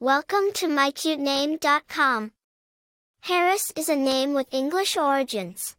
[0.00, 2.30] Welcome to mycutename.com.
[3.22, 5.74] Harris is a name with English origins.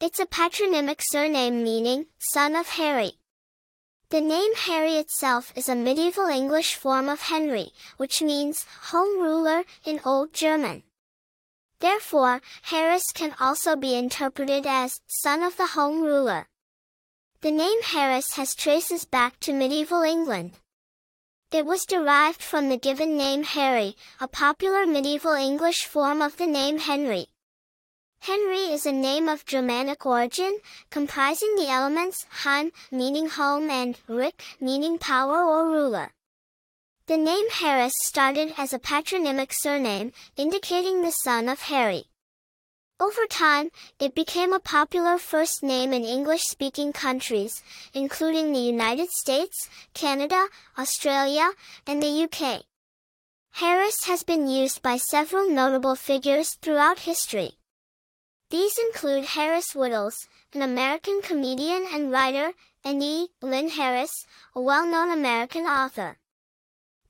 [0.00, 3.14] It's a patronymic surname meaning, son of Harry.
[4.10, 9.64] The name Harry itself is a medieval English form of Henry, which means home ruler
[9.84, 10.84] in Old German.
[11.80, 16.46] Therefore, Harris can also be interpreted as son of the home ruler.
[17.40, 20.52] The name Harris has traces back to medieval England.
[21.54, 26.48] It was derived from the given name Harry, a popular medieval English form of the
[26.48, 27.28] name Henry.
[28.18, 30.58] Henry is a name of Germanic origin,
[30.90, 36.10] comprising the elements Han, meaning home and Rick, meaning power or ruler.
[37.06, 42.06] The name Harris started as a patronymic surname, indicating the son of Harry.
[43.00, 47.60] Over time, it became a popular first name in English-speaking countries,
[47.92, 50.46] including the United States, Canada,
[50.78, 51.50] Australia,
[51.86, 52.62] and the UK.
[53.50, 57.58] Harris has been used by several notable figures throughout history.
[58.50, 60.14] These include Harris Wittels,
[60.52, 62.52] an American comedian and writer,
[62.84, 63.28] and E.
[63.42, 66.18] Lynn Harris, a well-known American author.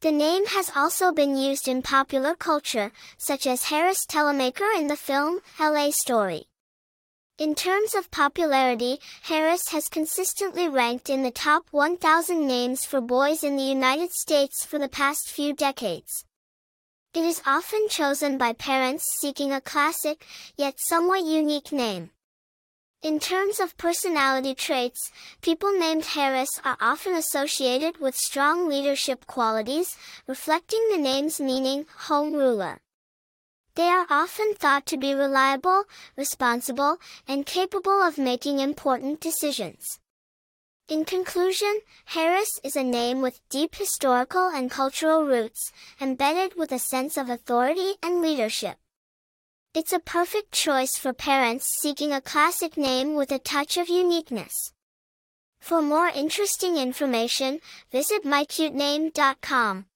[0.05, 4.99] The name has also been used in popular culture, such as Harris Telemaker in the
[4.99, 6.45] film LA Story.
[7.39, 13.43] In terms of popularity, Harris has consistently ranked in the top 1,000 names for boys
[13.43, 16.27] in the United States for the past few decades.
[17.15, 22.11] It is often chosen by parents seeking a classic, yet somewhat unique name.
[23.05, 29.95] In terms of personality traits, people named Harris are often associated with strong leadership qualities,
[30.27, 32.81] reflecting the name's meaning, home ruler.
[33.75, 35.85] They are often thought to be reliable,
[36.17, 36.97] responsible,
[37.29, 40.01] and capable of making important decisions.
[40.89, 46.79] In conclusion, Harris is a name with deep historical and cultural roots, embedded with a
[46.79, 48.79] sense of authority and leadership.
[49.75, 54.73] It's a perfect choice for parents seeking a classic name with a touch of uniqueness.
[55.59, 57.59] For more interesting information,
[57.91, 59.87] visit mycutename.com.